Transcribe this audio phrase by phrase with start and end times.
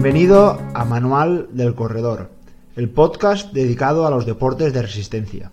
[0.00, 2.30] Bienvenido a Manual del Corredor,
[2.76, 5.50] el podcast dedicado a los deportes de resistencia.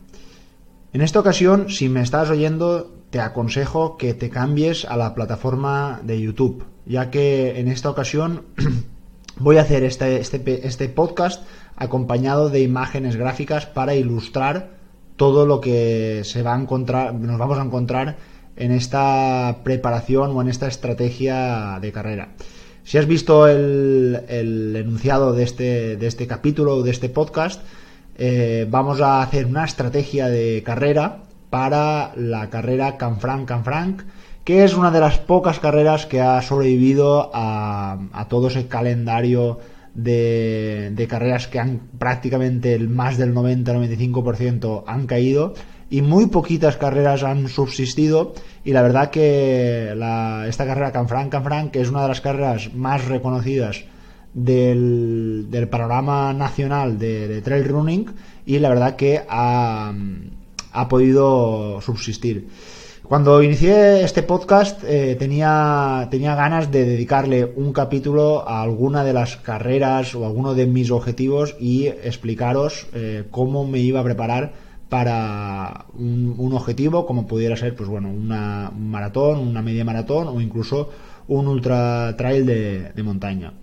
[0.93, 5.99] En esta ocasión, si me estás oyendo, te aconsejo que te cambies a la plataforma
[6.03, 8.43] de YouTube, ya que en esta ocasión
[9.39, 11.43] voy a hacer este, este, este podcast
[11.75, 14.75] acompañado de imágenes gráficas para ilustrar
[15.15, 18.17] todo lo que se va a encontrar, nos vamos a encontrar
[18.57, 22.29] en esta preparación o en esta estrategia de carrera.
[22.85, 27.62] Si has visto el, enunciado de este, de este capítulo de este podcast,
[28.16, 34.03] eh, vamos a hacer una estrategia de carrera para la carrera Canfranc Canfranc,
[34.43, 39.59] que es una de las pocas carreras que ha sobrevivido a, a todo ese calendario
[39.95, 45.54] de, carreras que han prácticamente el más del 90-95% han caído
[45.89, 49.91] y muy poquitas carreras han subsistido y la verdad que
[50.48, 53.84] esta carrera Canfranc Canfranc es una de las carreras más reconocidas
[54.34, 58.07] del, panorama nacional de, trail running
[58.46, 59.93] y la verdad que ha,
[60.71, 62.48] ha podido subsistir.
[63.07, 69.14] Cuando inicié este podcast eh, tenía, tenía ganas de dedicarle un capítulo a alguna de
[69.14, 74.54] las carreras o alguno de mis objetivos y explicaros eh, cómo me iba a preparar
[74.89, 80.41] para un, objetivo como pudiera ser pues bueno una, un maratón, una media maratón o
[80.41, 80.89] incluso
[81.28, 83.53] un ultra trail de montaña.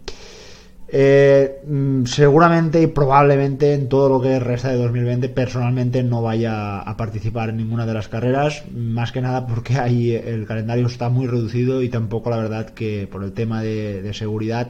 [0.94, 6.80] Eh, mm, seguramente y probablemente en todo lo que resta de 2020 personalmente no vaya
[6.80, 11.08] a participar en ninguna de las carreras, más que nada porque ahí el calendario está
[11.08, 14.68] muy reducido y tampoco la verdad que por el tema de, seguridad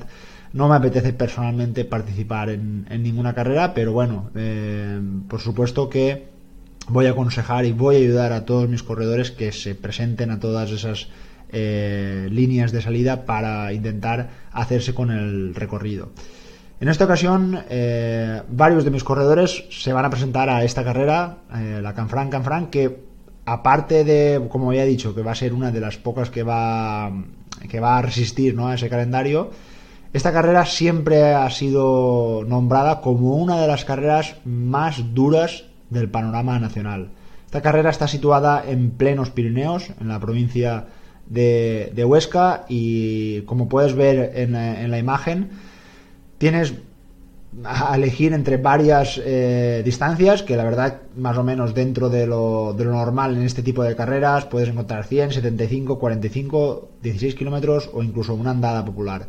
[0.53, 6.32] no me apetece personalmente participar en, ninguna carrera, pero bueno, eh, por supuesto que
[6.89, 10.41] voy a aconsejar y voy a ayudar a todos mis corredores que se presenten a
[10.41, 11.09] todas esas
[11.51, 16.11] eh, líneas de salida para intentar hacerse con el recorrido.
[16.81, 21.39] En esta ocasión, eh, varios de mis corredores se van a presentar a esta carrera,
[21.55, 23.05] eh, la Canfranc Canfranc, que
[23.45, 27.13] aparte de, como había dicho, que va a ser una de las pocas que va,
[27.69, 28.69] que va a resistir ¿no?
[28.69, 29.51] a ese calendario,
[30.13, 36.59] esta carrera siempre ha sido nombrada como una de las carreras más duras del panorama
[36.59, 37.11] nacional.
[37.47, 40.87] Esta carrera está situada en plenos Pirineos, en la provincia
[41.27, 45.51] de, Huesca y como puedes ver en, la imagen,
[46.39, 46.75] tienes
[47.65, 52.73] a elegir entre varias eh, distancias que la verdad más o menos dentro de lo,
[52.73, 57.91] de lo, normal en este tipo de carreras puedes encontrar 100, 75, 45, 16 kilómetros
[57.93, 59.29] o incluso una andada popular.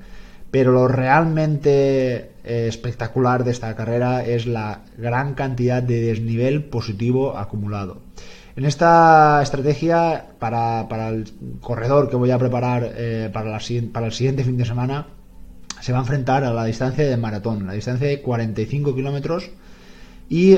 [0.49, 8.01] Pero lo realmente espectacular de esta carrera es la gran cantidad de desnivel positivo acumulado.
[8.55, 11.31] En esta estrategia, para, el
[11.61, 13.57] corredor que voy a preparar eh, para,
[13.91, 15.07] para el siguiente fin de semana,
[15.81, 19.49] se va a enfrentar a la distancia de maratón, la distancia de 45 kilómetros,
[20.29, 20.57] y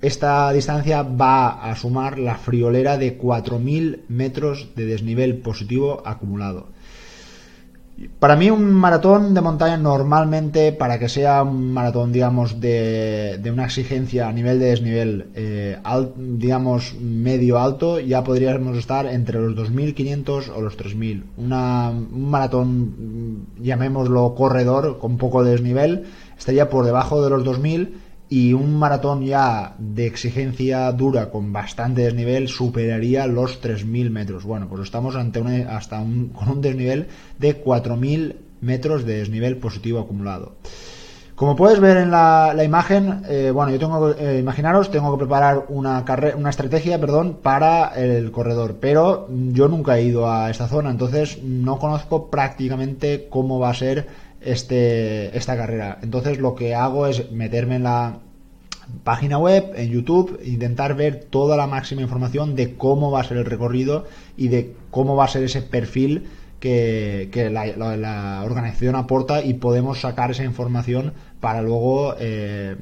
[0.00, 6.68] esta distancia va a sumar la friolera de 4.000 metros de desnivel positivo acumulado.
[8.18, 13.64] Para mí un maratón de montaña normalmente, para que sea un maratón, digamos, de, una
[13.64, 15.78] exigencia a nivel de desnivel, eh,
[16.16, 21.22] digamos, medio alto, ya podríamos estar entre los 2.500 o los 3.000.
[21.38, 26.04] un maratón, llamémoslo corredor, con poco desnivel,
[26.38, 27.92] estaría por debajo de los 2.000
[28.28, 34.44] y un maratón ya de exigencia dura con bastante desnivel superaría los 3.000 metros.
[34.44, 37.06] Bueno, pues estamos ante una, hasta un, con un desnivel
[37.38, 40.56] de 4.000 metros de desnivel positivo acumulado.
[41.36, 45.18] Como puedes ver en la, imagen, eh, bueno, yo tengo que, eh, imaginaros, tengo que
[45.18, 46.02] preparar una,
[46.34, 51.42] una estrategia, perdón, para el corredor, pero yo nunca he ido a esta zona, entonces
[51.42, 54.06] no conozco prácticamente cómo va a ser
[54.46, 55.98] este, esta carrera.
[56.02, 58.18] Entonces lo que hago es meterme en la
[59.04, 63.38] página web, en YouTube, intentar ver toda la máxima información de cómo va a ser
[63.38, 64.06] el recorrido
[64.36, 66.28] y de cómo va a ser ese perfil
[66.60, 72.76] que, la, organización aporta y podemos sacar esa información para luego, eh,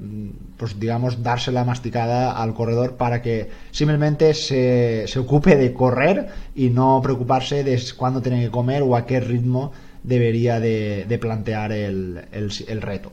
[0.57, 6.71] pues digamos, dársela masticada al corredor para que simplemente se, se ocupe de correr y
[6.71, 9.73] no preocuparse de cuándo tiene que comer o a qué ritmo
[10.05, 13.13] debería de, plantear el, el, reto.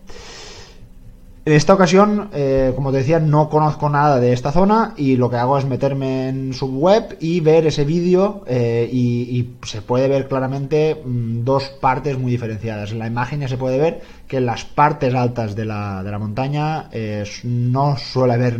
[1.43, 5.31] En esta ocasión, eh, como te decía, no conozco nada de esta zona y lo
[5.31, 10.07] que hago es meterme en su web y ver ese vídeo eh, y, se puede
[10.07, 12.91] ver claramente mm, dos partes muy diferenciadas.
[12.91, 16.11] En la imagen ya se puede ver que en las partes altas de la, de
[16.11, 18.59] la montaña eh, no suele haber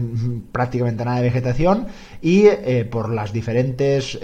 [0.52, 1.86] prácticamente nada de vegetación
[2.20, 2.48] y
[2.90, 4.20] por las diferentes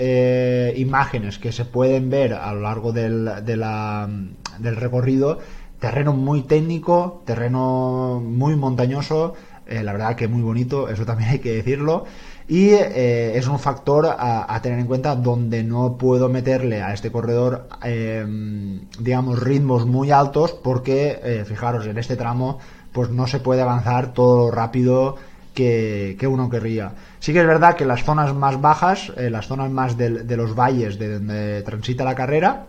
[0.75, 5.39] imágenes que se pueden ver a lo largo del, del recorrido
[5.79, 9.35] terreno muy técnico, terreno muy montañoso,
[9.67, 12.05] eh, la verdad que muy bonito, eso también hay que decirlo.
[12.47, 17.11] Y eh, es un factor a, tener en cuenta donde no puedo meterle a este
[17.11, 22.59] corredor, em, digamos, ritmos muy altos porque, fijaros, en este tramo
[22.93, 25.17] pues no se puede avanzar todo rápido
[25.53, 26.93] que, uno querría.
[27.19, 30.97] Sí que es verdad que las zonas más bajas, las zonas más de los valles
[30.97, 32.67] de donde transita la carrera,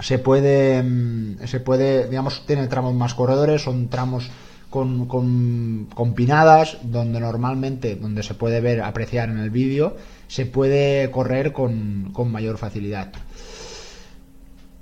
[0.00, 4.30] se puede, mm, se puede, digamos, tiene tramos más corredores, son tramos
[4.70, 9.96] con, con, pinadas, donde normalmente, donde se puede ver, apreciar en el vídeo,
[10.28, 13.12] se puede correr con, con mayor facilidad.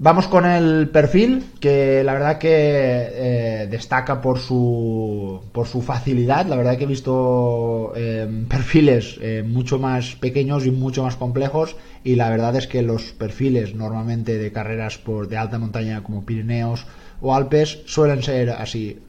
[0.00, 6.46] Vamos con el perfil, que la verdad que eh, destaca por su, por su facilidad.
[6.46, 11.74] La verdad que he visto eh, perfiles eh, mucho más pequeños y mucho más complejos
[12.04, 16.24] y la verdad es que los perfiles normalmente de carreras por de alta montaña como
[16.24, 16.86] Pirineos
[17.20, 19.00] o Alpes suelen ser así,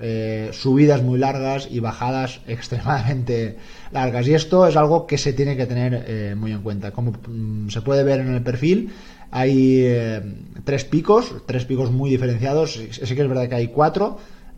[0.52, 3.58] subidas muy largas y bajadas extremadamente
[3.92, 4.28] largas.
[4.28, 6.90] Y esto es algo que se tiene que tener muy en cuenta.
[6.90, 8.90] Como mm, se puede ver en el perfil,
[9.32, 10.22] hay eh,
[10.64, 12.74] tres picos, tres picos muy diferenciados.
[12.74, 14.18] Sí que es verdad que hay cuatro,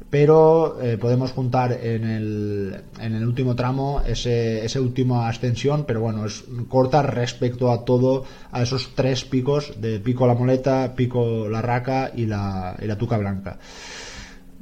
[0.10, 6.02] pero eh, podemos juntar en el, en el último tramo ese, esa última ascensión, pero
[6.02, 11.48] bueno, es corta respecto a todo, a esos tres picos, de pico la moleta, pico
[11.48, 13.58] la raca y la, y la tuca blanca.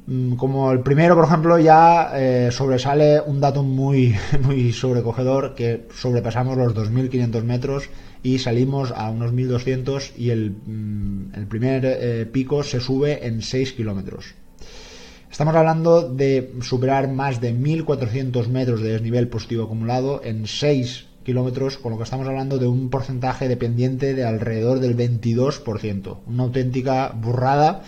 [0.10, 5.86] Mm, como el primero, por ejemplo, ya eh, sobresale un dato muy, muy sobrecogedor, que
[5.94, 7.90] sobrepasamos los 2.500 metros
[8.24, 13.74] y salimos a unos 1200 y el, mm, primer eh, pico se sube en 6
[13.74, 14.34] kilómetros.
[15.30, 21.78] Estamos hablando de superar más de 1400 metros de desnivel positivo acumulado en 6 kilómetros,
[21.78, 26.18] con lo que estamos hablando de un porcentaje dependiente de alrededor del 22%.
[26.26, 27.84] Una auténtica burrada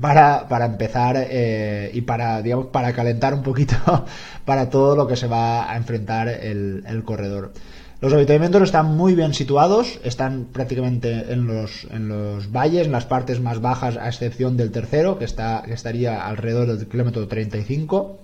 [0.00, 3.76] para, para empezar eh, y para, digamos, para calentar un poquito
[4.44, 7.52] para todo lo que se va a enfrentar el, corredor.
[8.00, 13.06] Los avituallamientos están muy bien situados, están prácticamente en los, en los valles, en las
[13.06, 18.18] partes más bajas, a excepción del tercero, que, está, que estaría alrededor del kilómetro 35,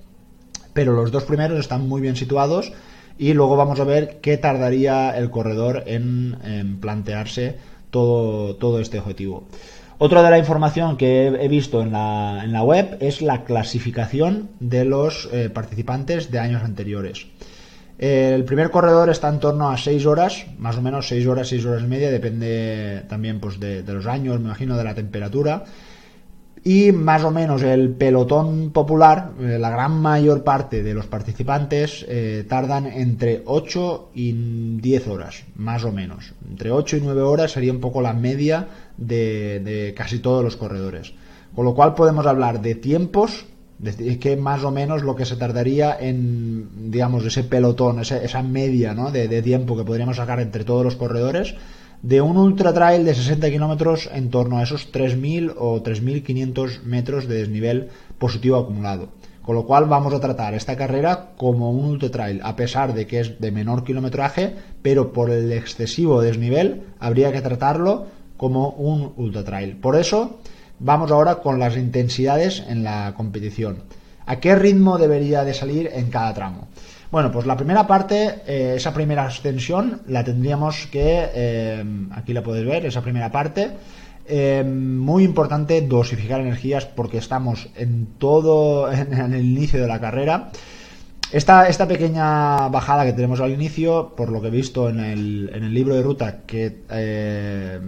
[0.72, 2.72] pero los dos primeros están muy bien situados
[3.18, 7.56] y luego vamos a ver qué tardaría el corredor en, plantearse
[7.90, 9.48] todo, todo este objetivo.
[9.98, 14.50] Otra de la información que he visto en la, en la web es la clasificación
[14.60, 17.26] de los eh, participantes de años anteriores.
[17.98, 21.64] El primer corredor está en torno a 6 horas, más o menos 6 horas, 6
[21.64, 25.64] horas y media, depende también pues, de, los años, me imagino, de la temperatura.
[26.66, 32.04] Y más o menos el pelotón popular, eh, la gran mayor parte de los participantes
[32.08, 34.32] eh, tardan entre 8 y
[34.80, 36.34] 10 horas, más o menos.
[36.50, 38.66] Entre 8 y 9 horas sería un poco la media
[38.96, 41.12] de, de casi todos los corredores.
[41.54, 43.46] Con lo cual podemos hablar de tiempos
[43.84, 48.94] es que más o menos lo que se tardaría en, digamos, ese pelotón, esa, media
[48.94, 49.10] ¿no?
[49.10, 51.54] de, tiempo que podríamos sacar entre todos los corredores,
[52.02, 57.28] de un ultra trail de 60 kilómetros en torno a esos 3.000 o 3.500 metros
[57.28, 57.88] de desnivel
[58.18, 59.08] positivo acumulado.
[59.42, 63.06] Con lo cual vamos a tratar esta carrera como un ultra trail, a pesar de
[63.06, 69.12] que es de menor kilometraje, pero por el excesivo desnivel habría que tratarlo como un
[69.16, 69.76] ultra trail.
[69.76, 70.38] Por eso,
[70.78, 73.84] Vamos ahora con las intensidades en la competición.
[74.26, 76.68] ¿A qué ritmo debería de salir en cada tramo?
[77.10, 82.42] Bueno, pues la primera parte, eh, esa primera ascensión, la tendríamos que, eh, aquí la
[82.42, 83.70] podéis ver, esa primera parte,
[84.26, 90.50] eh, muy importante dosificar energías porque estamos en todo, en el inicio de la carrera.
[91.32, 95.50] Esta, esta pequeña bajada que tenemos al inicio, por lo que he visto en el,
[95.52, 96.82] en el libro de ruta, que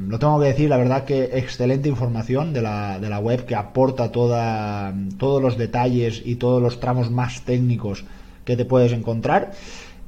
[0.08, 3.54] lo tengo que decir, la verdad que excelente información de la, de la web que
[3.54, 8.04] aporta toda, todos los detalles y todos los tramos más técnicos
[8.48, 9.52] que te puedes encontrar.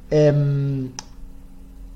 [0.09, 0.89] Em,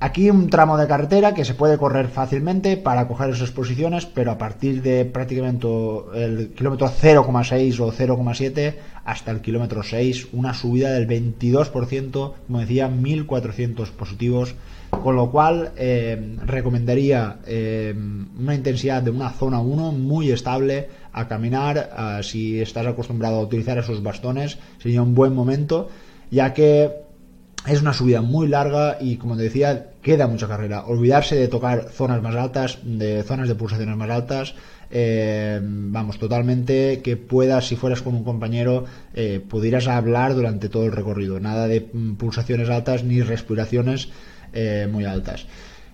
[0.05, 4.29] Aquí un tramo de carretera que se puede correr fácilmente para coger esas posiciones, pero
[4.29, 5.67] a partir de prácticamente
[6.13, 8.75] el kilómetro 0,6 o 0,7
[9.05, 14.55] hasta el kilómetro 6, una subida del 22%, como decía, 1400 positivos,
[14.89, 17.95] con lo cual eh, recomendaría eh,
[18.37, 23.77] una intensidad de una zona 1 muy estable a caminar, si estás acostumbrado a utilizar
[23.77, 25.89] esos bastones, sería un buen momento,
[26.31, 26.91] ya que
[27.67, 30.85] es una subida muy larga y, como te decía, queda mucha carrera.
[30.85, 34.55] Olvidarse de tocar zonas más altas, de zonas de pulsaciones más altas.
[34.91, 40.85] Eh, vamos, totalmente que puedas, si fueras con un compañero, eh, pudieras hablar durante todo
[40.85, 41.39] el recorrido.
[41.39, 44.09] Nada de mm, pulsaciones altas ni respiraciones
[44.53, 45.47] eh, muy altas.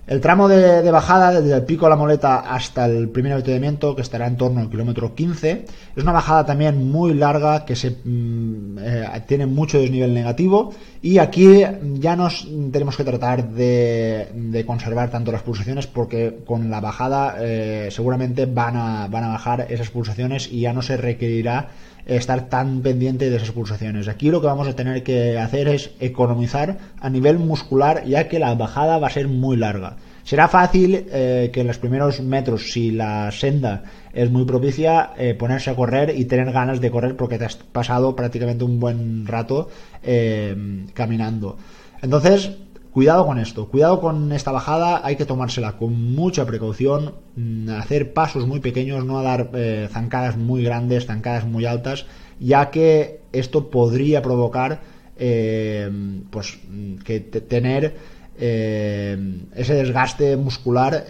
[0.07, 4.01] El tramo de, bajada desde el pico de la moleta hasta el primer avituallamiento, que
[4.01, 5.65] estará en torno al kilómetro 15,
[5.95, 11.63] es una bajada también muy larga que mm, eh, tiene mucho desnivel negativo y aquí
[11.93, 17.89] ya nos tenemos que tratar de, conservar tanto las pulsaciones porque con la bajada eh,
[17.91, 21.69] seguramente van a, van a bajar esas pulsaciones y ya no se requerirá
[22.05, 24.07] estar tan pendiente de esas pulsaciones.
[24.07, 28.39] Aquí lo que vamos a tener que hacer es economizar a nivel muscular ya que
[28.39, 29.97] la bajada va a ser muy larga.
[30.23, 35.33] Será fácil eh, que en los primeros metros, si la senda es muy propicia, eh,
[35.33, 39.25] ponerse a correr y tener ganas de correr porque te has pasado prácticamente un buen
[39.25, 39.69] rato
[40.03, 41.57] eh, caminando.
[42.01, 42.51] Entonces,
[42.91, 48.11] Cuidado con esto, cuidado con esta bajada, hay que tomársela con mucha precaución, mm, hacer
[48.11, 52.05] pasos muy pequeños, no dar eh, zancadas muy grandes, zancadas muy altas,
[52.37, 54.81] ya que esto podría provocar
[55.17, 55.89] eh,
[56.31, 57.95] pues mm, que tener
[58.37, 61.05] eh, ese desgaste muscular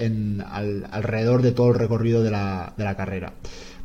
[0.92, 3.34] alrededor de todo el recorrido de la carrera.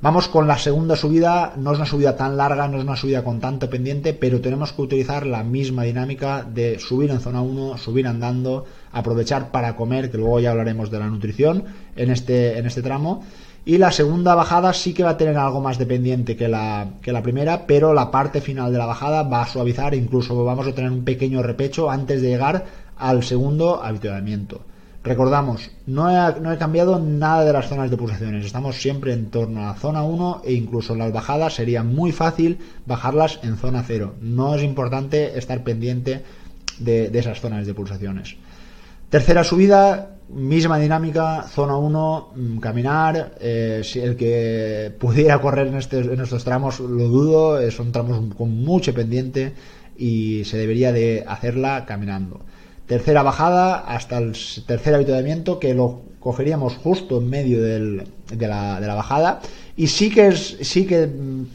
[0.03, 3.25] Vamos con la segunda subida, no es una subida tan larga, no es una subida
[3.25, 7.79] con tanto pendiente, pero tenemos que utilizar la misma dinámica de subir en zona 1,
[7.79, 11.65] subir andando, aprovechar para comer, que luego ya hablaremos de la nutrición
[11.97, 13.25] en este, en este tramo.
[13.65, 16.89] Y la segunda bajada sí que va a tener algo más de pendiente que la,
[17.01, 20.67] que la primera, pero la parte final de la bajada va a suavizar, incluso vamos
[20.67, 22.67] a tener un pequeño repecho antes de llegar
[22.99, 24.61] al segundo habituamiento.
[25.07, 29.75] Recordamos, no he, cambiado nada de las zonas de pulsaciones, estamos siempre en torno a
[29.75, 34.17] zona 1 e incluso las bajadas sería muy fácil bajarlas en zona 0.
[34.21, 36.25] No es importante estar pendiente
[36.81, 38.35] de, esas zonas de pulsaciones.
[39.09, 43.37] Tercera subida, misma dinámica, zona 1, mm, caminar.
[43.41, 47.93] Eh, si el que pudiera correr en, este, en estos tramos, lo dudo, eh, son
[47.93, 49.53] tramos con mucho pendiente
[49.97, 52.41] y se debería de hacerla caminando
[52.87, 54.33] tercera bajada hasta el
[54.67, 58.05] tercer habituamiento que lo cogeríamos justo en medio de,
[58.37, 59.41] la, bajada.
[59.77, 61.47] Y sí que es sí que mm,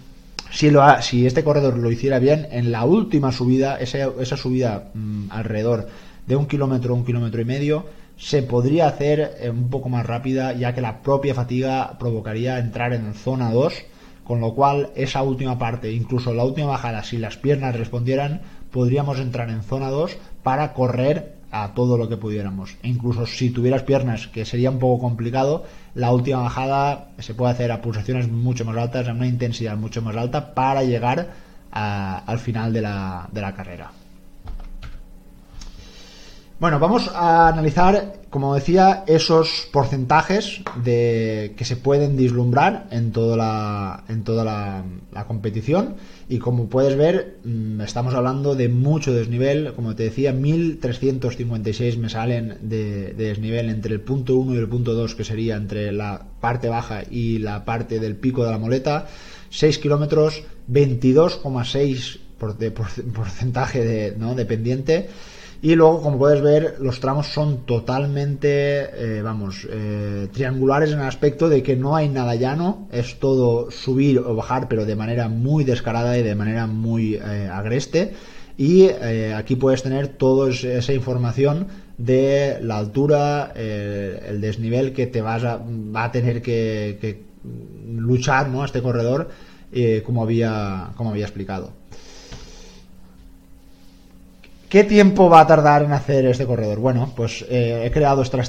[0.52, 5.88] si, este corredor lo hiciera bien en la última subida esa, esa subida mm, alrededor
[6.28, 7.86] de un kilómetro un kilómetro y medio
[8.18, 12.94] se podría hacer eh, un poco más rápida ya que la propia fatiga provocaría entrar
[12.94, 13.74] en zona 2
[14.24, 19.20] con lo cual esa última parte incluso la última bajada si las piernas respondieran podríamos
[19.20, 22.78] entrar en zona 2 para correr a todo lo que pudiéramos.
[22.82, 27.52] E incluso si tuvieras piernas, que sería un poco complicado, la última bajada se puede
[27.52, 31.28] hacer a pulsaciones mucho más altas, a una intensidad mucho más alta, para llegar
[31.72, 33.92] al final de la, de la carrera.
[36.62, 43.36] Bueno, vamos a analizar, como decía, esos porcentajes de, que se pueden vislumbrar en toda
[43.36, 45.96] la, en toda la, competición.
[46.30, 49.74] Y como puedes ver, mm, estamos hablando de mucho desnivel.
[49.74, 54.70] Como te decía, 1356 me salen de, de desnivel entre el punto 1 y el
[54.70, 58.60] punto 2, que sería entre la parte baja y la parte del pico de la
[58.60, 59.08] moleta.
[59.50, 62.70] 6 kilómetros, 22,6 por, de,
[63.15, 64.36] porcentaje de, ¿no?
[64.36, 65.10] dependiente.
[65.63, 71.06] Y luego, como puedes ver, los tramos son totalmente, eh, vamos, eh, triangulares en el
[71.06, 75.30] aspecto de que no hay nada llano, es todo subir o bajar, pero de manera
[75.30, 78.13] muy descarada y de manera muy eh, agreste.
[78.58, 85.44] Y aquí puedes tener toda esa información de la altura, el desnivel que te vas
[85.44, 87.24] a, va a tener que,
[87.88, 88.63] luchar, ¿no?
[88.63, 89.30] Este corredor,
[90.06, 91.81] como había, como había explicado.
[94.72, 96.80] ¿Qué tiempo va a tardar en hacer este corredor?
[96.80, 98.40] Bueno, pues eh, he creado esta,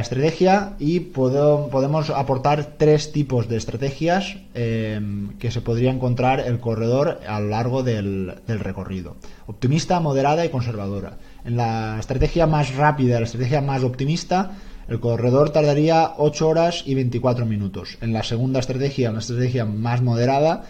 [0.00, 7.20] estrategia y podemos aportar tres tipos de estrategias em, que se podría encontrar el corredor
[7.28, 9.16] a lo largo del, recorrido.
[9.46, 11.18] Optimista, moderada y conservadora.
[11.44, 14.52] En la estrategia más rápida, la estrategia más optimista,
[14.88, 17.98] el corredor tardaría 8 horas y 24 minutos.
[18.00, 20.64] En la segunda estrategia, una estrategia más moderada,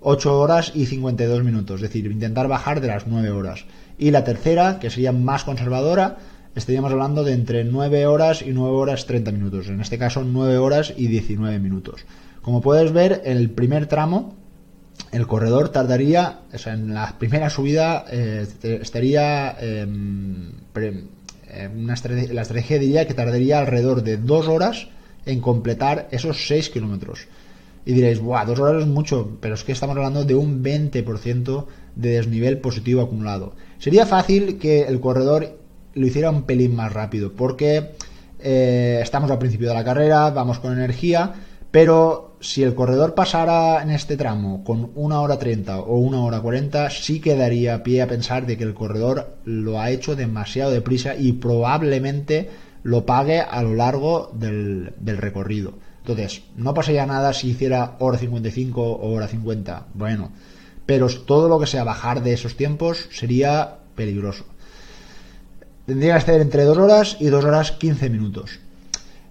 [0.00, 1.76] 8 horas y 52 minutos.
[1.76, 3.64] Es decir, intentar bajar de las 9 horas.
[3.98, 6.18] Y la tercera, que sería más conservadora,
[6.54, 9.68] estaríamos hablando de entre 9 horas y 9 horas 30 minutos.
[9.68, 12.04] En este caso, 9 horas y 19 minutos.
[12.42, 14.36] Como puedes ver, el primer tramo,
[15.12, 23.06] el corredor tardaría, o sea, en la primera subida eh, estaría, em, la estrategia diría
[23.06, 24.88] que tardaría alrededor de 2 horas
[25.26, 27.26] en completar esos 6 kilómetros.
[27.84, 28.44] Y diréis, ¡buah!
[28.44, 31.66] Dos horas es mucho, pero es que estamos hablando de un 20%
[31.98, 33.52] de desnivel positivo acumulado.
[33.78, 35.58] Sería fácil que el corredor
[35.92, 37.90] lo hiciera un pelín más rápido, porque
[38.40, 41.34] eh, estamos al principio de la carrera, vamos con energía,
[41.70, 46.40] pero si el corredor pasara en este tramo con una hora 30 o una hora
[46.40, 51.16] 40, sí quedaría pie a pensar de que el corredor lo ha hecho demasiado deprisa
[51.16, 52.48] y probablemente
[52.84, 55.74] lo pague a lo largo del, recorrido.
[55.98, 59.88] Entonces, no pasaría nada si hiciera hora 55 o hora 50.
[59.94, 60.30] Bueno,
[60.88, 64.46] pero todo lo que sea bajar de esos tiempos sería peligroso.
[65.84, 68.58] Tendría que estar entre 2 horas y 2 horas 15 minutos.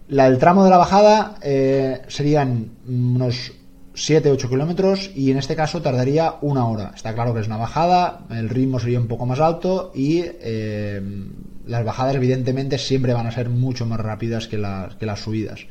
[0.08, 3.54] La, el tramo de la bajada eh, serían unos
[3.96, 6.92] 7-8 kilómetros y en este caso tardaría una hora.
[6.94, 11.02] Está claro que es una bajada, el ritmo sería un poco más alto y eh,
[11.66, 15.62] las bajadas evidentemente siempre van a ser mucho más rápidas que las, que las subidas.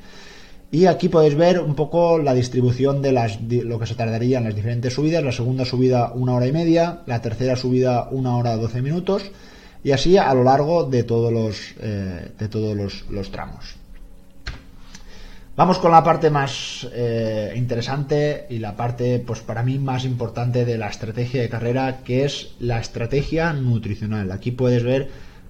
[0.71, 4.45] Y aquí podéis ver un poco la distribución de las, lo que se tardaría en
[4.45, 5.23] las diferentes subidas.
[5.23, 9.31] La segunda subida una hora y media, la tercera subida una hora 12 minutos
[9.85, 13.77] y así a lo largo de todos los, eh, de todos los tramos.
[15.57, 20.67] Vamos con la parte más eh, interesante y la parte, pues para mí, más importante
[20.67, 24.33] de la estrategia de carrera, que es la estrategia nutricional.
[24.33, 25.09] Aquí puedes ver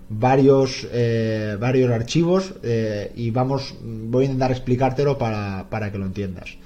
[0.09, 6.07] varios, eh, varios archivos eh, y vamos, voy a intentar explicártelo para, para que lo
[6.07, 6.57] entiendas.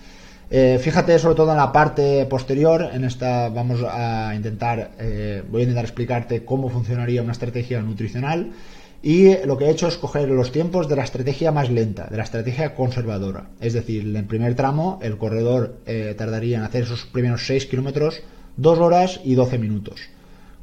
[0.50, 4.90] fíjate sobre todo en la parte posterior, en esta vamos a intentar,
[5.48, 8.50] voy a intentar explicarte cómo funcionaría una estrategia nutricional
[9.02, 12.18] y lo que he hecho es coger los tiempos de la estrategia más lenta, de
[12.18, 13.48] la estrategia conservadora.
[13.60, 17.66] Es decir, en el primer tramo el corredor eh, tardaría en hacer esos primeros 6
[17.66, 18.22] kilómetros
[18.58, 20.00] 2 horas y 12 minutos.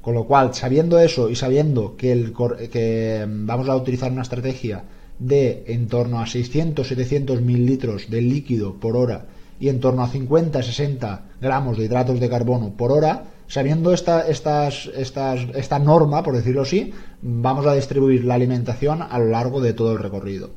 [0.01, 2.33] Con lo cual, sabiendo eso y sabiendo que, el,
[2.71, 4.83] que vamos a utilizar una estrategia
[5.19, 9.25] de en torno a 600-700 mililitros de líquido por hora
[9.59, 14.87] y en torno a 50-60 gramos de hidratos de carbono por hora, sabiendo esta, estas,
[14.95, 19.73] estas, esta norma, por decirlo así, vamos a distribuir la alimentación a lo largo de
[19.73, 20.51] todo el recorrido.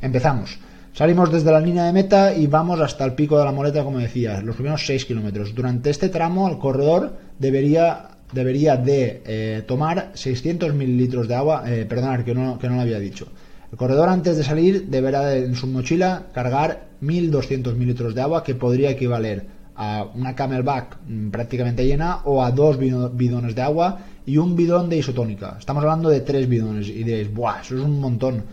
[0.00, 0.58] Empezamos.
[0.92, 3.98] Salimos desde la línea de meta y vamos hasta el pico de la moleta, como
[3.98, 5.52] decía, los primeros 6 kilómetros.
[5.52, 11.86] Durante este tramo, el corredor debería, debería de eh, tomar 600 mililitros de agua, eh,
[11.86, 13.28] perdonad, que no, que no lo había dicho.
[13.70, 18.54] El corredor antes de salir deberá en su mochila cargar 1200 mililitros de agua, que
[18.54, 24.36] podría equivaler a una camelback mm, prácticamente llena o a dos bidones de agua y
[24.36, 25.56] un bidón de isotónica.
[25.58, 27.60] Estamos hablando de tres bidones y diréis, ¡buah!
[27.60, 28.44] Eso es un montón.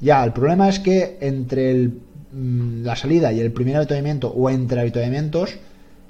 [0.00, 1.88] Ya, el problema es que entre
[2.32, 5.58] mm, la salida y el primer avituallamiento o entre avituallamientos,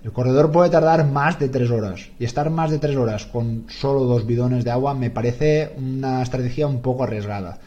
[0.04, 2.08] el corredor puede tardar más de tres horas.
[2.18, 6.22] Y estar más de tres horas con solo dos bidones de agua me parece una
[6.22, 7.58] estrategia un poco arriesgada.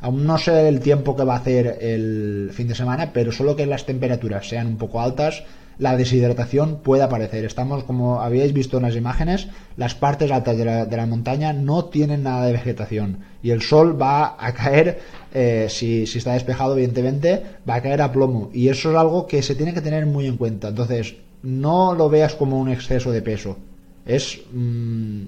[0.00, 3.56] Aún no sé el tiempo que va a hacer el fin de semana, pero solo
[3.56, 5.44] que las temperaturas sean un poco altas,
[5.78, 7.44] la deshidratación puede aparecer.
[7.44, 10.64] Estamos, como habíais visto en las imágenes, las partes altas de
[10.96, 15.00] la, montaña no tienen nada de vegetación y el sol va a caer,
[15.32, 19.42] eh, si, está despejado evidentemente, va a caer a plomo y eso es algo que
[19.42, 20.68] se tiene que tener muy en cuenta.
[20.68, 23.56] Entonces, no lo veas como un exceso de peso.
[24.04, 24.40] Es...
[24.52, 25.26] Mm,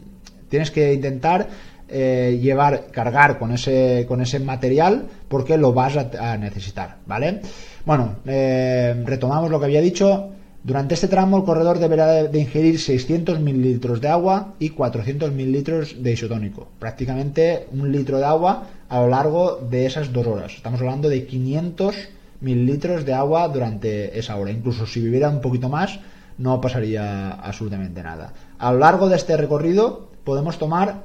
[0.49, 1.49] tienes que intentar
[1.89, 7.41] eh, llevar, cargar con ese, con ese material porque lo vas a, necesitar, ¿vale?
[7.85, 10.31] Bueno, eh, retomamos lo que había dicho.
[10.65, 16.03] Durante este tramo el corredor deberá de, ingerir 600 mililitros de agua y 400 mililitros
[16.03, 20.55] de isotónico, prácticamente un litro de agua a lo largo de esas dos horas.
[20.55, 22.09] Estamos hablando de 500
[22.41, 24.51] mililitros de agua durante esa hora.
[24.51, 26.01] Incluso si viviera un poquito más,
[26.39, 28.33] no pasaría absolutamente nada.
[28.59, 31.05] A lo largo de este recorrido podemos tomar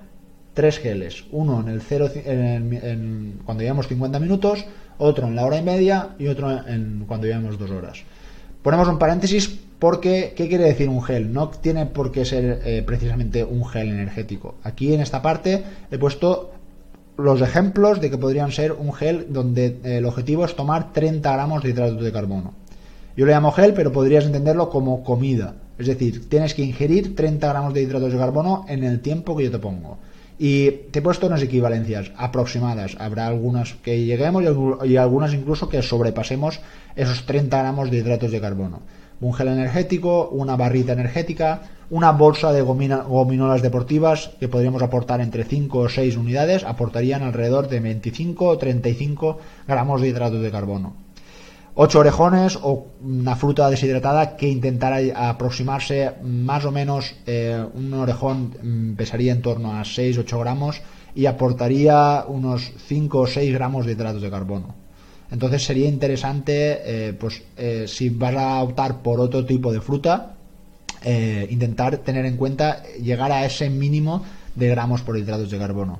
[0.53, 2.09] tres geles, uno en el cero,
[3.45, 4.65] cuando llevamos 50 minutos,
[4.97, 8.03] otro en la hora y media y otro en, cuando llevamos dos horas.
[8.61, 11.33] Ponemos un paréntesis porque, ¿qué quiere decir un gel?
[11.33, 14.55] No tiene por qué ser eh, precisamente un gel energético.
[14.63, 16.51] Aquí en esta parte he puesto
[17.17, 21.31] los ejemplos de que podrían ser un gel donde eh, el objetivo es tomar 30
[21.31, 22.53] gramos de hidratos de carbono.
[23.15, 25.55] Yo lo llamo gel, pero podrías entenderlo como comida.
[25.77, 29.45] Es decir, tienes que ingerir 30 gramos de hidratos de carbono en el tiempo que
[29.45, 29.97] yo te pongo.
[30.39, 32.95] Y te he puesto unas equivalencias aproximadas.
[32.99, 34.43] Habrá algunas que lleguemos
[34.85, 36.61] y algunas incluso que sobrepasemos
[36.95, 38.81] esos 30 gramos de hidratos de carbono.
[39.21, 45.43] Un gel energético, una barrita energética, una bolsa de gominolas deportivas que podríamos aportar entre
[45.43, 50.95] 5 o 6 unidades, aportarían alrededor de 25 o 35 gramos de hidratos de carbono.
[51.75, 58.55] 8 orejones o una fruta deshidratada que intentara aproximarse más o menos eh, un orejón
[58.61, 60.81] mm, pesaría en torno a 6-8 gramos
[61.15, 64.80] y aportaría unos 5 o 6 gramos de hidratos de carbono.
[65.31, 70.35] Entonces sería interesante, eh, pues eh, si vas a optar por otro tipo de fruta,
[71.49, 75.99] intentar tener en cuenta llegar a ese mínimo de gramos por hidratos de carbono.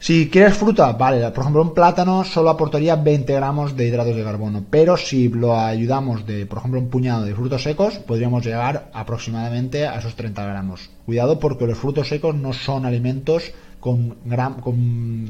[0.00, 4.22] Si quieres fruta, vale, por ejemplo un plátano solo aportaría 20 gramos de hidratos de
[4.22, 8.90] carbono, pero si lo ayudamos de, por ejemplo, un puñado de frutos secos, podríamos llegar
[8.92, 10.90] aproximadamente a esos 30 gramos.
[11.04, 14.16] Cuidado porque los frutos secos no son alimentos con,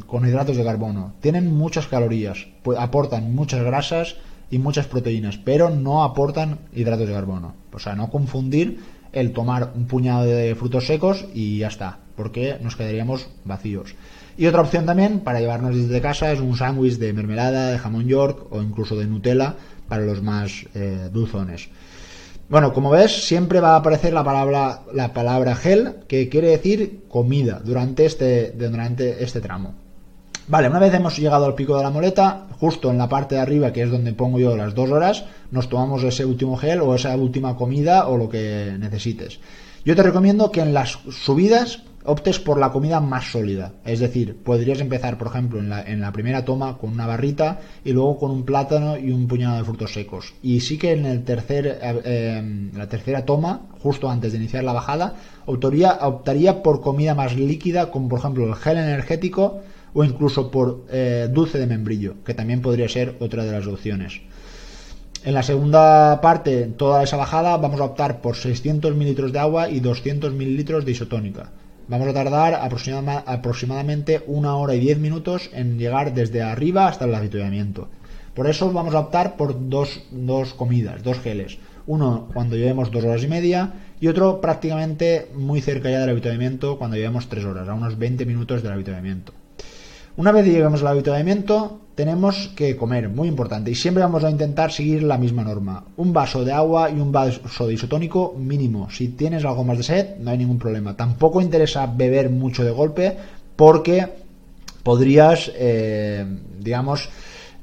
[0.07, 1.15] con, hidratos de carbono.
[1.21, 2.47] Tienen muchas calorías,
[2.79, 4.17] aportan muchas grasas
[4.51, 7.55] y muchas proteínas, pero no aportan hidratos de carbono.
[7.73, 8.81] O sea, no confundir
[9.13, 13.95] el tomar un puñado de frutos secos y ya está, porque nos quedaríamos vacíos.
[14.37, 18.07] Y otra opción también para llevarnos desde casa es un sándwich de mermelada, de jamón
[18.07, 19.57] york o incluso de Nutella
[19.89, 21.69] para los más eh, dulzones.
[22.49, 27.05] Bueno, como ves, siempre va a aparecer la palabra, la palabra gel, que quiere decir
[27.07, 29.75] comida, durante este, durante este tramo.
[30.47, 33.43] Vale, una vez hemos llegado al pico de la moleta, justo en la parte de
[33.43, 36.95] arriba, que es donde pongo yo las dos horas, nos tomamos ese último gel o
[36.95, 39.41] esa última comida o lo que necesites.
[39.89, 43.73] Yo te recomiendo que en las subidas optes por la comida más sólida.
[43.87, 47.59] Es decir, podrías empezar, por ejemplo, en la, en la, primera toma con una barrita
[47.87, 50.35] y luego con un plátano y un puñado de frutos secos.
[50.43, 54.75] Y sí que en el tercer, eh, la tercera toma, justo antes de iniciar la
[54.75, 55.15] bajada,
[55.47, 59.63] optaría, optaría por comida más líquida, como por ejemplo el gel energético
[59.95, 64.21] o incluso por eh, dulce de membrillo, que también podría ser otra de las opciones.
[65.25, 69.69] En la segunda parte, toda esa bajada, vamos a optar por 600 mililitros de agua
[69.69, 71.51] y 200 mililitros de isotónica.
[71.89, 77.15] Vamos a tardar aproximadamente una hora y diez minutos en llegar desde arriba hasta el
[77.15, 77.89] avituallamiento.
[78.35, 81.59] Por eso vamos a optar por dos, dos comidas, dos geles.
[81.87, 86.79] Uno cuando llevemos dos horas y media y otro prácticamente muy cerca ya del avituallamiento
[86.79, 89.33] cuando llevemos tres horas, a unos 20 minutos del avituallamiento.
[90.19, 94.73] Una vez lleguemos al avituallamiento, tenemos que comer, muy importante, y siempre vamos a intentar
[94.73, 95.85] seguir la misma norma.
[95.97, 98.91] Un vaso de agua y un vaso de isotónico mínimo.
[98.91, 100.97] Si tienes algo más de sed, no hay ningún problema.
[100.97, 103.17] Tampoco interesa beber mucho de golpe
[103.55, 104.09] porque
[104.83, 106.27] podrías, eh,
[106.59, 107.11] digamos,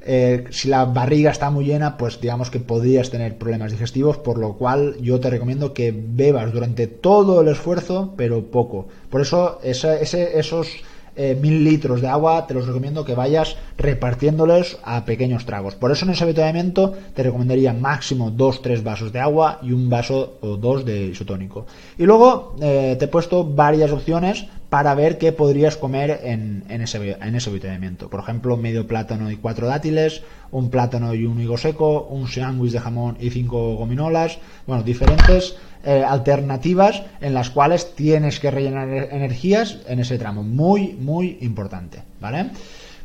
[0.05, 4.37] eh, si la barriga está muy llena, pues digamos que podrías tener problemas digestivos, por
[4.37, 8.87] lo cual yo te recomiendo que bebas durante todo el esfuerzo, pero poco.
[9.09, 10.69] Por eso ese, esos
[11.15, 15.75] eh, mil litros de agua, te los recomiendo que vayas repartiéndoles a pequeños tragos.
[15.75, 20.37] Por eso en ese avituallamiento te recomendaría máximo 2-3 vasos de agua y un vaso
[20.41, 21.65] o dos de isotónico.
[21.97, 27.17] Y luego eh, te he puesto varias opciones para ver qué podrías comer en, ese,
[27.21, 28.09] en ese avituallamiento.
[28.09, 32.73] Por ejemplo, medio plátano y cuatro dátiles, un plátano y un higo seco, un sándwich
[32.73, 38.89] de jamón y cinco gominolas, bueno, diferentes eh, alternativas en las cuales tienes que rellenar
[38.89, 40.43] energías en ese tramo.
[40.43, 42.49] Muy, muy importante, ¿vale?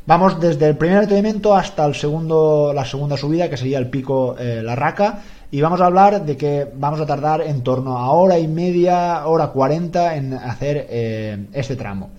[0.07, 4.35] Vamos desde el primer avituallamiento hasta el segundo, la segunda subida, que sería el pico
[4.37, 8.11] eh, La Raca, y vamos a hablar de que vamos a tardar en torno a
[8.13, 12.11] hora y media, hora cuarenta en hacer eh, este tramo.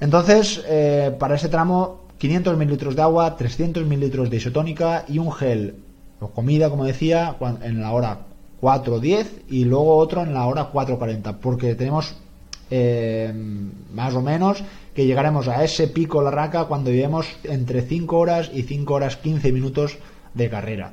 [0.00, 0.64] Entonces,
[1.20, 5.76] para ese tramo, 500 mililitros de agua, 300 mililitros de isotónica y un gel
[6.20, 8.18] o comida, como decía, en la hora
[8.60, 12.14] 4.10 y luego otro en la hora 4.40, porque tenemos
[12.70, 13.32] eh,
[13.92, 14.62] más o menos
[14.94, 19.16] que llegaremos a ese pico la raca cuando llevemos entre 5 horas y 5 horas
[19.16, 19.98] 15 minutos
[20.32, 20.92] de carrera.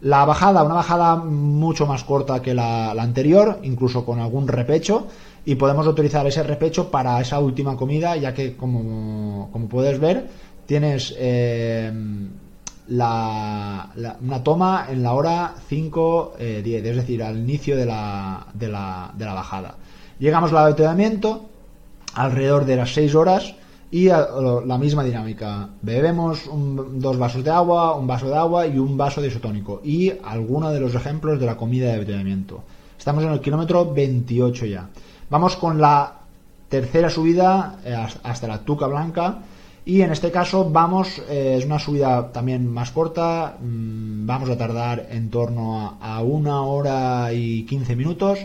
[0.00, 5.08] La bajada, una bajada mucho más corta que la, anterior, incluso con algún repecho,
[5.44, 10.28] y podemos utilizar ese repecho para esa última comida, ya que como, como puedes ver,
[10.66, 11.90] tienes eh,
[12.88, 18.68] la, una toma en la hora 5-10, eh, es decir, al inicio de la, de
[18.68, 19.74] la, de la bajada.
[20.20, 21.48] Llegamos al avituallamiento
[22.14, 23.54] alrededor de las 6 horas
[23.90, 25.70] y la misma dinámica.
[25.80, 26.48] Bebemos
[26.92, 29.80] dos vasos de agua, un vaso de agua y un vaso de isotónico.
[29.84, 32.62] Y algunos de los ejemplos de la comida de avituallamiento.
[32.98, 34.88] Estamos en el kilómetro 28 ya.
[35.30, 36.18] Vamos con la
[36.68, 39.38] tercera subida eh, hasta la Tuca Blanca
[39.88, 44.58] y en este caso vamos, eh, es una subida también más corta, mm, vamos a
[44.58, 48.38] tardar en torno a, una hora y 15 minutos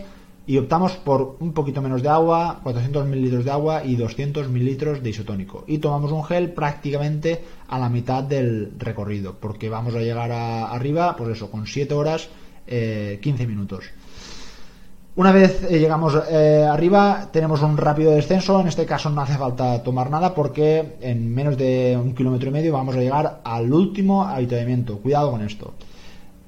[0.46, 5.02] y optamos por un poquito menos de agua, 400 mililitros de agua y 200 mililitros
[5.02, 5.64] de isotónico.
[5.68, 10.66] Y tomamos un gel prácticamente a la mitad del recorrido, porque vamos a llegar a,
[10.66, 12.30] arriba, pues eso, con 7 horas,
[12.66, 13.86] 15 eh, minutos.
[15.16, 18.60] Una vez eh, llegamos eh, arriba, tenemos un rápido descenso.
[18.60, 22.52] En este caso no hace falta tomar nada porque en menos de un kilómetro y
[22.52, 24.98] medio vamos a llegar al último habituamiento.
[24.98, 25.76] Cuidado con esto.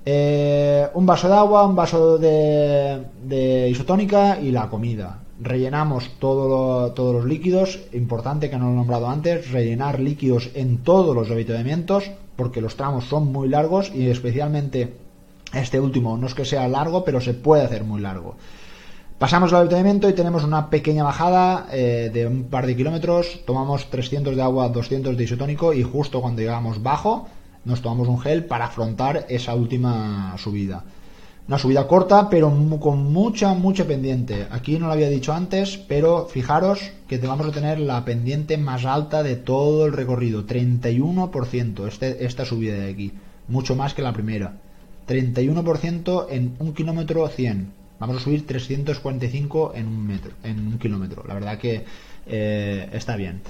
[0.08, 5.22] Eh, un vaso de agua, un vaso de, isotónica y la comida.
[5.40, 7.80] Rellenamos todos los líquidos.
[7.92, 12.76] Importante que no lo he nombrado antes, rellenar líquidos en todos los habituamientos porque los
[12.76, 14.94] tramos son muy largos y especialmente
[15.54, 18.36] este último no es que sea largo, pero se puede hacer muy largo.
[19.18, 23.42] Pasamos al avituallamiento y tenemos una pequeña bajada eh, de un par de kilómetros.
[23.46, 27.28] Tomamos 300 de agua, 200 de isotónico y justo cuando llegamos bajo
[27.66, 30.84] nos tomamos un gel para afrontar esa última subida.
[31.48, 34.48] Una subida corta, pero con mucha, mucha pendiente.
[34.50, 38.84] Aquí no lo había dicho antes, pero fijaros que vamos a tener la pendiente más
[38.86, 40.48] alta de todo el recorrido.
[40.48, 43.12] 31% este, esta subida de aquí.
[43.48, 44.58] Mucho más que la primera.
[45.08, 47.72] 31% en un kilómetro 100.
[48.00, 51.24] Vamos a subir 345 en un metro, en un kilómetro.
[51.28, 51.86] La verdad que
[52.26, 53.42] eh, está bien.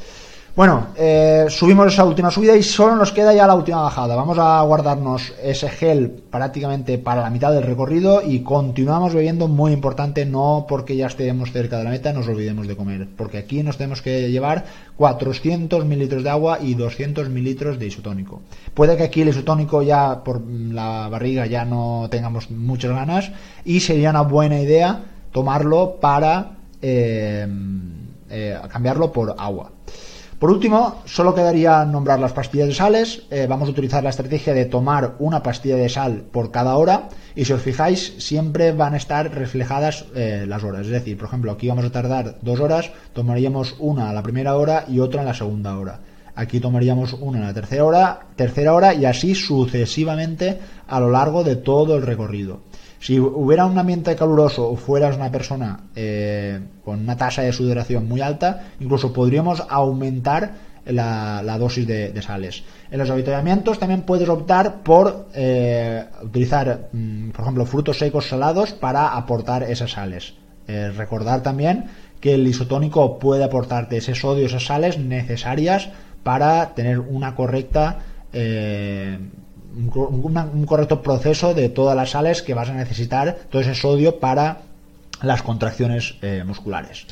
[0.56, 4.16] Bueno, eh, subimos esa última subida y solo nos queda ya la última bajada.
[4.16, 9.74] Vamos a guardarnos ese gel prácticamente para la mitad del recorrido y continuamos bebiendo, muy
[9.74, 13.64] importante, no porque ya estemos cerca de la meta nos olvidemos de comer, porque aquí
[13.64, 14.64] nos tenemos que llevar
[14.96, 18.42] 400 mililitros de agua y 200 mililitros de isotónico.
[18.74, 23.30] Puede que aquí el isotónico ya por la barriga ya no tengamos muchas ganas
[23.66, 27.46] y sería una buena idea tomarlo para eh,
[28.30, 29.72] eh, cambiarlo por agua.
[30.40, 33.24] Por último, solo quedaría nombrar las pastillas de sales.
[33.32, 37.08] Eh, vamos a utilizar la estrategia de tomar una pastilla de sal por cada hora
[37.36, 40.82] y si os fijáis siempre van a estar reflejadas eh, las horas.
[40.82, 44.58] Es decir, por ejemplo, aquí vamos a tardar dos horas, tomaríamos una a la primera
[44.58, 46.02] hora y otra en la segunda hora.
[46.36, 51.46] Aquí tomaríamos una en la tercera hora, tercera hora y así sucesivamente a lo largo
[51.46, 52.60] de todo el recorrido.
[53.00, 58.08] Si hubiera un ambiente caluroso o fueras una persona eh, con una tasa de sudoración
[58.08, 60.54] muy alta, incluso podríamos aumentar
[60.86, 62.64] la, dosis de, sales.
[62.92, 68.74] En los avituallamientos también puedes optar por eh, utilizar, mm, por ejemplo, frutos secos salados
[68.74, 70.36] para aportar esas sales.
[70.68, 71.86] Eh, recordar también
[72.20, 75.90] que el isotónico puede aportarte ese sodio, esas sales necesarias
[76.24, 78.00] para tener una correcta
[79.76, 84.62] un, correcto proceso de todas las sales que vas a necesitar, todo ese sodio para
[85.22, 87.06] las contracciones eh, musculares.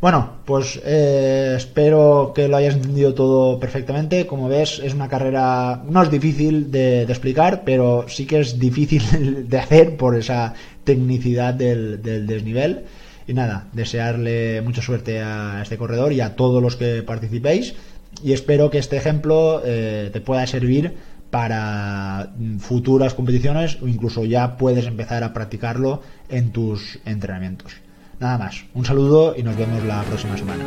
[0.00, 4.26] Bueno, pues eh, espero que lo hayas entendido todo perfectamente.
[4.26, 9.48] Como ves, es una carrera, no es difícil de, explicar, pero sí que es difícil
[9.48, 12.84] de hacer por esa tecnicidad del, desnivel.
[13.26, 17.74] Y nada, desearle mucha suerte a este corredor y a todos los que participéis.
[18.22, 20.94] Y espero que este ejemplo eh, te pueda servir
[21.30, 27.74] para futuras competiciones o incluso ya puedes empezar a practicarlo en tus entrenamientos.
[28.20, 30.64] Nada más, un saludo y nos vemos la próxima semana.